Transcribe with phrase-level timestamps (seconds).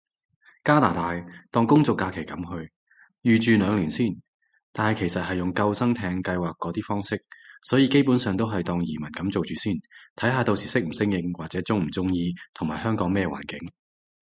[0.63, 1.13] 加拿大，
[1.51, 2.71] 當工作假期噉去，
[3.21, 4.19] 預住兩年先，
[4.71, 7.23] 但係其實係用救生艇計劃嗰啲方式，
[7.61, 9.73] 所以基本上都係當移民噉做住先，
[10.15, 13.71] 睇下到時適唔適應，或者中唔中意，同埋香港咩環境